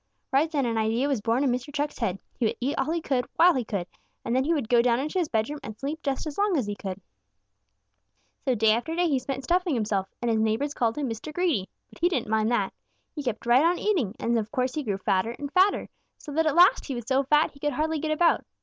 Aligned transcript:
Right 0.31 0.49
then 0.51 0.65
an 0.65 0.79
idea 0.79 1.07
was 1.07 1.21
born 1.21 1.43
in 1.43 1.51
Mr. 1.51 1.71
Chuck's 1.71 1.99
head. 1.99 2.17
He 2.39 2.45
would 2.47 2.55
eat 2.59 2.73
all 2.75 2.89
he 2.89 3.01
could 3.01 3.27
while 3.35 3.53
he 3.53 3.63
could, 3.63 3.85
and 4.25 4.35
then 4.35 4.43
he 4.45 4.51
would 4.51 4.67
go 4.67 4.81
down 4.81 4.99
into 4.99 5.19
his 5.19 5.29
bedroom 5.29 5.59
and 5.61 5.77
sleep 5.77 6.01
just 6.01 6.25
as 6.25 6.39
long 6.39 6.57
as 6.57 6.65
he 6.65 6.73
could! 6.75 6.99
"So 8.43 8.55
day 8.55 8.71
after 8.71 8.95
day 8.95 9.07
he 9.07 9.19
spent 9.19 9.43
stuffing 9.43 9.75
himself, 9.75 10.09
and 10.19 10.31
his 10.31 10.39
neighbors 10.39 10.73
called 10.73 10.97
him 10.97 11.07
Mr. 11.07 11.31
Greedy. 11.31 11.69
But 11.91 11.99
he 11.99 12.09
didn't 12.09 12.29
mind 12.31 12.49
that. 12.49 12.73
He 13.13 13.21
kept 13.21 13.45
right 13.45 13.63
on 13.63 13.77
eating, 13.77 14.15
and 14.19 14.39
of 14.39 14.51
course 14.51 14.73
he 14.73 14.81
grew 14.81 14.97
fatter 14.97 15.35
and 15.37 15.53
fatter, 15.53 15.87
so 16.17 16.31
that 16.31 16.47
at 16.47 16.55
last 16.55 16.85
he 16.87 16.95
was 16.95 17.05
so 17.07 17.21
fat 17.25 17.51
he 17.51 17.59
could 17.59 17.73
hardly 17.73 17.99
get 17.99 18.09
about. 18.09 18.43